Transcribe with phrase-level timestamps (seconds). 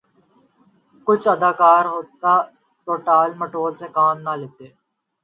[1.07, 1.61] کچھ ادراک
[1.91, 2.33] ہوتا
[2.87, 4.65] تو ٹال مٹول سے کام نہ لیتے۔